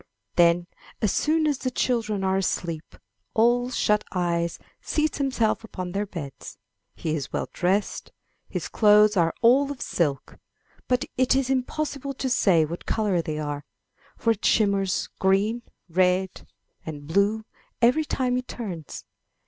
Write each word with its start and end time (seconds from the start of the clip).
Then 0.35 0.65
as 0.99 1.11
soon 1.11 1.45
as 1.45 1.59
the 1.59 1.69
children 1.69 2.23
are 2.23 2.37
asleep, 2.37 2.95
Ole 3.35 3.69
Shut 3.69 4.03
eyes 4.11 4.57
seats 4.81 5.19
himself 5.19 5.63
upon 5.63 5.91
their 5.91 6.07
beds. 6.07 6.57
He 6.95 7.13
is 7.15 7.31
well 7.31 7.47
dressed; 7.53 8.11
his 8.49 8.67
clothes 8.67 9.15
are 9.15 9.31
all 9.43 9.69
of 9.71 9.79
silk; 9.79 10.39
but 10.87 11.05
it 11.19 11.35
is 11.35 11.51
impossible 11.51 12.15
to 12.15 12.31
say 12.31 12.65
what 12.65 12.87
color 12.87 13.21
they 13.21 13.37
are, 13.37 13.63
for 14.17 14.31
it 14.31 14.43
shimmers 14.43 15.07
green, 15.19 15.61
red 15.87 16.47
and 16.83 17.05
blue 17.05 17.43
132 17.43 17.43
I 17.43 17.45
N 17.45 17.45
THE 17.45 17.45
NURSERY 17.45 17.87
every 17.89 18.03
time 18.05 18.35
he 18.37 18.41
turns. 18.41 19.05